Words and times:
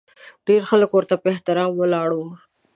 ډېر 0.47 0.61
خلک 0.69 0.89
ورته 0.93 1.15
په 1.21 1.27
احترام 1.33 1.71
ولاړ 1.75 2.09
وي. 2.17 2.29